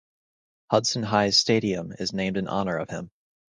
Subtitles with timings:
[0.71, 3.11] Hudson High's stadium is named in honor of him.